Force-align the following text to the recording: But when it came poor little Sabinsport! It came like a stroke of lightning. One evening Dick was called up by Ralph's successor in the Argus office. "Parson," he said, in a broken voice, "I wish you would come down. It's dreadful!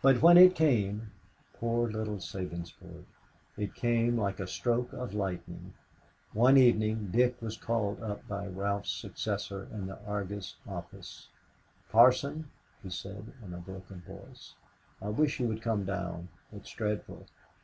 But 0.00 0.22
when 0.22 0.36
it 0.38 0.54
came 0.54 1.10
poor 1.54 1.90
little 1.90 2.18
Sabinsport! 2.18 3.02
It 3.56 3.74
came 3.74 4.16
like 4.16 4.38
a 4.38 4.46
stroke 4.46 4.92
of 4.92 5.12
lightning. 5.12 5.72
One 6.32 6.56
evening 6.56 7.08
Dick 7.10 7.42
was 7.42 7.56
called 7.56 8.00
up 8.00 8.28
by 8.28 8.46
Ralph's 8.46 8.92
successor 8.92 9.64
in 9.72 9.88
the 9.88 9.98
Argus 10.06 10.54
office. 10.68 11.30
"Parson," 11.90 12.48
he 12.80 12.90
said, 12.90 13.32
in 13.44 13.52
a 13.52 13.56
broken 13.58 14.02
voice, 14.02 14.54
"I 15.02 15.08
wish 15.08 15.40
you 15.40 15.48
would 15.48 15.62
come 15.62 15.84
down. 15.84 16.28
It's 16.52 16.70
dreadful! 16.72 17.26